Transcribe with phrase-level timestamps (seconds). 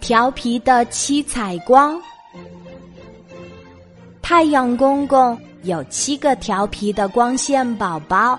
[0.00, 2.00] 调皮的七彩光。
[4.20, 8.38] 太阳公公有七个调皮的光线宝宝，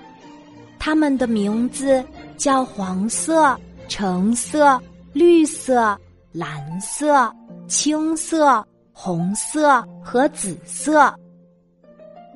[0.78, 2.04] 他们的名字
[2.36, 4.80] 叫黄色、橙色、
[5.12, 5.98] 绿色、
[6.32, 7.32] 蓝色、
[7.68, 11.14] 青色、红色和紫色。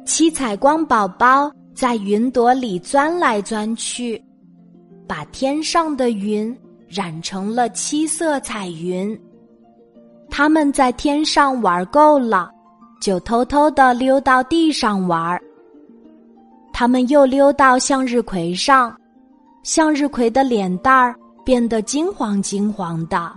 [0.06, 4.20] 七彩光宝宝在云朵里钻来钻去，
[5.06, 6.56] 把天上的云
[6.90, 9.18] 染成了七色彩云。
[10.28, 12.50] 他们在天上玩够了，
[13.00, 15.40] 就偷偷的溜到地上玩。
[16.72, 18.94] 他们又溜到向日葵上，
[19.62, 21.14] 向日葵的脸蛋儿
[21.44, 23.32] 变得金黄金黄的。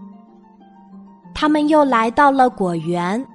[1.33, 3.25] 他们又来到了果园，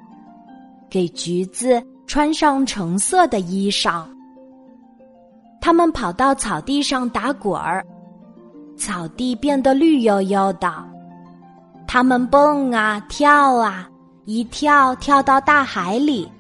[0.91, 1.83] 给橘子。
[2.09, 4.07] 穿上橙色的衣裳，
[5.61, 7.85] 他们跑到草地上打滚儿，
[8.79, 10.73] 草地变得绿油油的。
[11.87, 13.89] 他们蹦啊跳啊，
[14.25, 16.31] 一跳跳到大海里，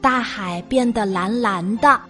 [0.00, 2.00] 大海变得蓝蓝的。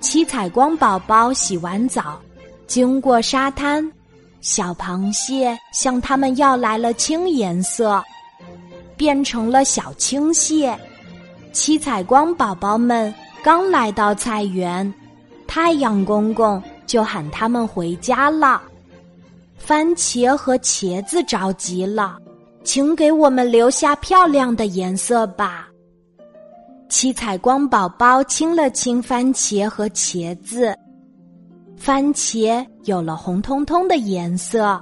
[0.00, 2.18] 七彩光宝宝洗完澡，
[2.66, 3.90] 经过沙滩，
[4.40, 8.02] 小螃蟹向他们要来了青颜色，
[8.96, 10.78] 变成了小青蟹。
[11.52, 14.92] 七彩光宝宝们刚来到菜园，
[15.46, 18.62] 太阳公公就喊他们回家了。
[19.56, 22.18] 番茄和茄子着急了，
[22.64, 25.68] 请给我们留下漂亮的颜色吧。
[26.88, 30.76] 七彩光宝宝亲了亲番茄和茄子，
[31.76, 34.80] 番茄有了红彤彤的颜色，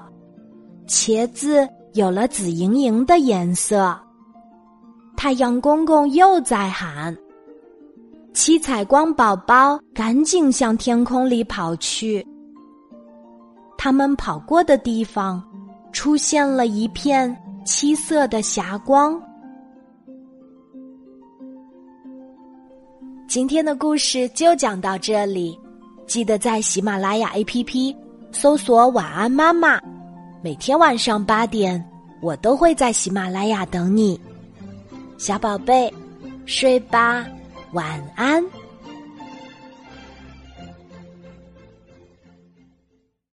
[0.86, 3.97] 茄子有了紫莹莹的颜色。
[5.17, 7.17] 太阳公公又在喊
[8.34, 12.27] ：“七彩光宝宝，赶紧向天空里跑去！”
[13.77, 15.42] 他们跑过的地方，
[15.92, 19.20] 出现了一片七色的霞光。
[23.28, 25.58] 今天的故事就讲到这里，
[26.07, 27.95] 记得在喜马拉雅 APP
[28.30, 29.78] 搜索“晚安妈妈”，
[30.42, 31.83] 每天晚上八点，
[32.23, 34.18] 我都会在喜马拉雅等你。
[35.18, 35.92] 小宝贝，
[36.46, 37.27] 睡吧，
[37.72, 38.61] 晚安。